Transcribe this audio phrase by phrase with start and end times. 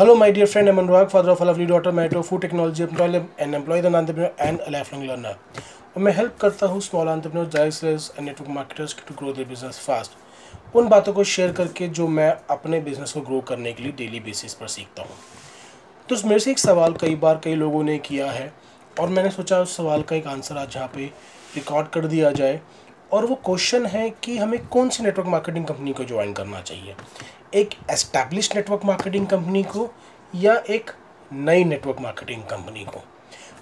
[0.00, 0.66] Hello, my dear friend.
[0.66, 3.80] I'm Anurag, father of a lovely daughter, married to a food technology employee, an employee,
[3.80, 5.36] an entrepreneur, and a.
[5.94, 9.80] और मैं help करता हूँ small entrepreneur जायसलेस and network marketers to grow their business
[9.86, 13.92] fast उन बातों को share करके जो मैं अपने बिज़नेस को ग्रो करने के लिए
[13.98, 15.16] डेली बेसिस पर सीखता हूँ
[16.08, 18.52] तो मेरे से एक सवाल कई बार कई लोगों ने किया है
[19.00, 21.10] और मैंने सोचा उस सवाल का एक आंसर आज यहाँ पे
[21.56, 22.60] रिकॉर्ड कर दिया जाए
[23.12, 26.94] और वो क्वेश्चन है कि हमें कौन सी नेटवर्क मार्केटिंग कंपनी को ज्वाइन करना चाहिए
[27.54, 29.88] एक एस्टैब्लिश नेटवर्क मार्केटिंग कंपनी को
[30.34, 30.90] या एक
[31.30, 33.02] नई नेटवर्क मार्केटिंग कंपनी को?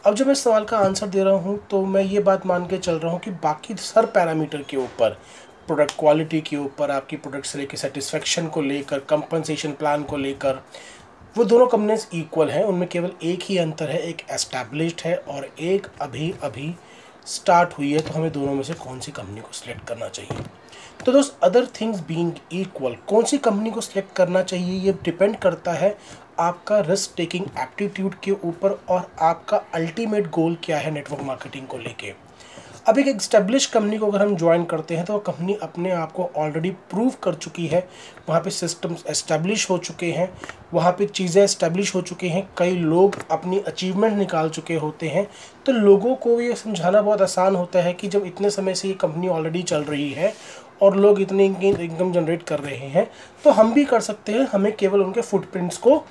[0.07, 2.79] अब जब मैं सवाल का आंसर दे रहा हूँ तो मैं ये बात मान के
[2.79, 5.19] चल रहा हूँ कि बाकी हर पैरामीटर के ऊपर
[5.67, 10.63] प्रोडक्ट क्वालिटी के ऊपर, आपकी प्रोडक्ट से लेकर सेटिस्फेक्शन को लेकर कंपनसेशन प्लान को लेकर,
[11.37, 15.49] वो दोनों कंपनीज़ इक्वल हैं। उनमें केवल एक ही अंतर है, एक एस्टैब्लिश्ड है और
[15.61, 16.75] एक अभी अभी
[17.29, 20.45] स्टार्ट हुई है तो हमें दोनों में से कौन सी कंपनी को सिलेक्ट करना चाहिए?
[21.07, 25.37] तो दोस्त अदर थिंग्स बीइंग इक्वल कौन सी कंपनी को सिलेक्ट करना चाहिए, ये डिपेंड
[25.37, 25.97] करता है
[26.41, 31.79] आपका रिस्क टेकिंग एप्टीट्यूड के ऊपर और आपका अल्टीमेट गोल क्या है नेटवर्क मार्केटिंग को
[31.79, 32.13] लेके।
[32.89, 36.29] अब एक एस्टेब्लिश कंपनी को अगर हम ज्वाइन करते हैं तो कंपनी अपने आप को
[36.37, 37.81] ऑलरेडी प्रूव कर चुकी है।
[38.29, 40.29] वहाँ पे सिस्टम्स एस्टेब्लिश हो चुके हैं।
[40.75, 45.27] वहाँ पे चीज़ें एस्टेब्लिश हो चुके हैं। कई लोग अपनी अचीवमेंट निकाल चुके होते हैं।
[45.67, 48.95] तो लोगों को ये समझाना बहुत आसान होता है कि जब इतने समय से ये
[48.95, 50.33] कंपनी ऑलरेडी चल रही है
[50.83, 53.09] और लोग इतनी इनकम जनरेट कर रहे हैं
[53.45, 56.05] तो हम भी कर सकते हैं। हमें केवल उनके फुटप्रिंट्स को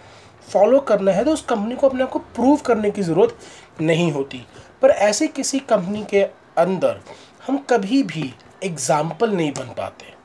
[0.47, 3.37] फॉलो करना है तो उस कंपनी को अपने आप को प्रूव करने की ज़रूरत
[3.81, 4.45] नहीं होती।
[4.81, 6.25] पर ऐसी किसी कंपनी के
[6.57, 6.99] अंदर
[7.47, 10.15] हम कभी भी एग्ज़ाम्पल नहीं बन पाते।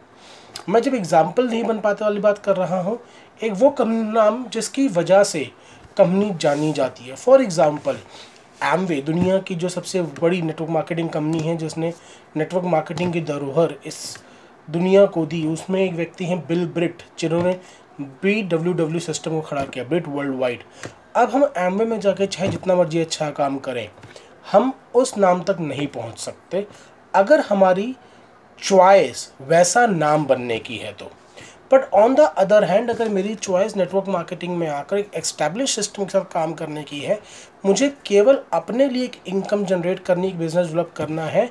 [0.68, 2.98] मैं जब एग्ज़ाम्पल नहीं बन पाते वाली बात कर रहा हूँ,
[3.40, 5.44] एक वो कम नाम जिसकी वजह से
[5.96, 7.98] कंपनी जानी जाती है। फॉर एग्ज़ाम्पल
[8.64, 11.92] एमवे दुनिया की जो सबसे बड़ी नेटवर्क मार्केटिंग कंपनी है, जिसने
[12.36, 13.98] नेटवर्क मार्केटिंग की धरोहर इस
[14.68, 17.58] दुनिया को दी, उसमें एक व्यक्ति हैं बिल ब्रिट जिन्होंने
[18.00, 20.62] बी डब्ल्यू डब्ल्यू सिस्टम को खड़ा किया ब्रिट वर्ल्ड वाइड
[21.16, 23.88] अब हम एमवे में जाके चाहे जितना मर्ज़ी अच्छा काम करें
[24.44, 26.66] हम उस नाम तक नहीं पहुँच सकते।
[27.14, 27.94] अगर हमारी
[28.58, 31.10] चॉइस वैसा नाम बनने की है तो।
[31.72, 36.04] But on the other hand अगर मेरी चॉइस नेटवर्क मार्केटिंग में आकर एक एस्टैब्लिश सिस्टम
[36.04, 37.18] के साथ काम करने की है,
[37.66, 41.48] मुझे केवल अपने लिए एक इनकम जनरेट करनी एक बिज़नेस डेवलप करना है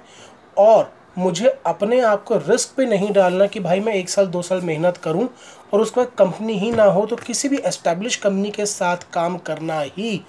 [0.57, 4.41] और मुझे अपने आप को रिस्क पे नहीं डालना कि भाई मैं एक साल, दो
[4.41, 5.28] साल मेहनत करूँ
[5.74, 9.38] और उसके बाद कंपनी ही ना हो तो किसी भी एस्टैब्लिश कंपनी के साथ काम
[9.40, 10.22] करना ही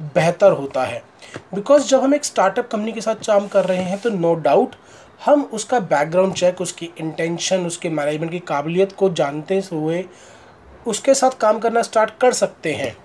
[0.00, 1.02] बेहतर होता है।
[1.54, 4.42] बिकॉज़ जब हम एक स्टार्टअप कंपनी के साथ काम कर रहे हैं तो नो no
[4.42, 4.74] डाउट
[5.24, 10.04] हम उसका बैकग्राउंड चेक उसकी इंटेंशन उसके मैनेजमेंट की काबिलियत को जानते हुए
[10.86, 12.96] उसके साथ काम करना स्टार्ट कर सकते हैं।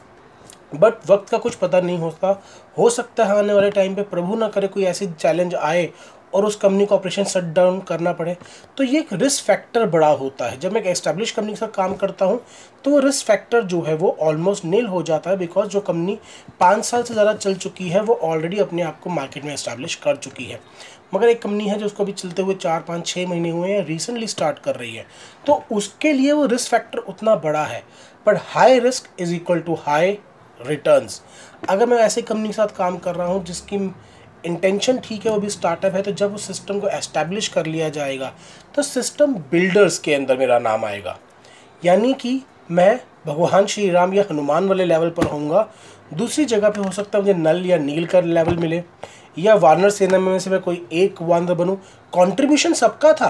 [0.75, 2.41] बट वक्त का कुछ पता नहीं होता।
[2.77, 5.89] हो सकता है आने वाले टाइम पे प्रभु ना करे कोई ऐसी चैलेंज आए
[6.33, 8.35] और उस कंपनी को ऑपरेशन शट डाउन करना पड़े
[8.77, 11.71] तो ये एक रिस्क फैक्टर बड़ा होता है। जब मैं एक एस्टेब्लिश कंपनी के साथ
[11.75, 12.41] काम करता हूँ
[12.85, 16.17] तो वो रिस्क फैक्टर जो है वो ऑलमोस्ट नील हो जाता है बिकॉज़ जो कंपनी
[16.59, 19.95] पाँच साल से ज़्यादा चल चुकी है, वो ऑलरेडी अपने आप को मार्केट में इस्टेब्लिश
[19.97, 20.59] कर चुकी है।
[21.13, 23.85] मगर एक कंपनी है जो उसको अभी चलते हुए चार, पाँच छः महीने हुए हैं
[23.85, 25.05] रिसेंटली स्टार्ट कर रही है।
[25.47, 27.83] तो उसके लिए वो रिस्क फैक्टर उतना बड़ा है।
[28.25, 30.17] But high risk is equal to high
[30.59, 31.21] returns
[31.69, 33.77] अगर मैं ऐसी कंपनी के साथ काम कर रहा हूँ, जिसकी
[34.43, 37.89] इंटेंशन ठीक है, वो भी स्टार्टअप है तो जब उस सिस्टम को एस्टैब्लिश कर लिया
[37.89, 38.31] जाएगा
[38.75, 41.17] तो सिस्टम बिल्डर्स के अंदर मेरा नाम आएगा।
[41.83, 42.41] यानी कि
[42.71, 45.67] मैं भगवान श्री राम या हनुमान वाले लेवल पर होऊँगा।
[46.13, 48.83] दूसरी जगह पे हो सकता है मुझे नल या नील का लेवल मिले,
[49.37, 51.77] या वार्नर सेना में से मैं कोई एक वानर बनूँ।
[52.13, 53.29] कॉन्ट्रीब्यूशन सबका था।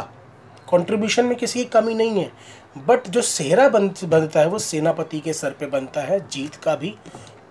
[0.67, 2.31] कॉन्ट्रीब्यूशन में किसी की कमी नहीं है।
[2.87, 6.75] बट जो सेहरा बन बनता है, वो सेनापति के सर पे बनता है, जीत का
[6.75, 6.93] भी।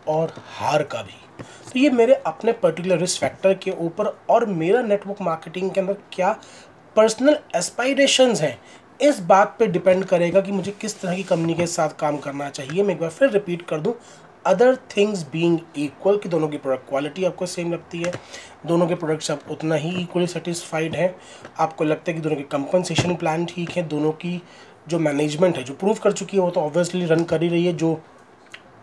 [0.08, 1.42] और हार का भी।
[1.72, 5.96] तो ये मेरे अपने पर्टिकुलर रिस्क फैक्टर के ऊपर और मेरा नेटवर्क मार्केटिंग के अंदर
[6.12, 6.32] क्या
[6.96, 8.58] पर्सनल एस्पायरेशंस हैं,
[9.00, 12.48] इस बात पे डिपेंड करेगा कि मुझे किस तरह की कंपनी के साथ काम करना
[12.50, 13.94] चाहिए। मैं एक बार फिर रिपीट कर दूँ
[14.46, 18.12] अदर थिंग्स बीइंग इक्वल कि दोनों की प्रोडक्ट क्वालिटी आपको सेम लगती है,
[18.66, 21.14] दोनों के प्रोडक्ट्स आप उतना ही इक्वली सेटिस्फाइड हैं।
[21.58, 24.40] आपको लगता है कि दोनों के कंपनसेशन प्लान ठीक है, दोनों की
[24.88, 27.66] जो मैनेजमेंट है, जो प्रूव कर चुकी है, वो तो ऑब्वियसली रन कर ही रही
[27.66, 28.00] है, जो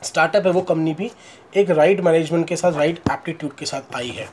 [0.06, 1.10] स्टार्टअप है वो कंपनी भी
[1.54, 4.28] एक राइट मैनेजमेंट के साथ राइट एप्टीट्यूड के साथ आई है।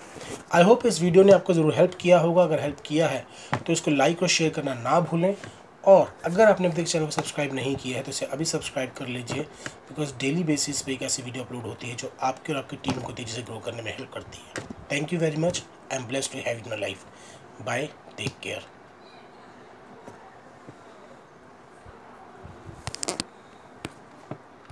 [0.55, 3.25] आई होप इस वीडियो ने आपको ज़रूर हेल्प किया होगा। अगर हेल्प किया है
[3.57, 5.35] तो इसको लाइक और शेयर करना ना भूलें।
[5.85, 8.91] और अगर आपने अभी तक चैनल को सब्सक्राइब नहीं किया है तो इसे अभी सब्सक्राइब
[8.99, 12.59] कर लीजिए बिकॉज़ डेली बेसिस पे एक ऐसी वीडियो अपलोड होती है, जो आपके और
[12.59, 15.63] आपकी टीम को तेज़ी से ग्रो करने में हेल्प करती है। Thank you very much
[15.93, 17.05] I am bless to have in my life
[17.67, 17.89] bye
[18.19, 18.63] take care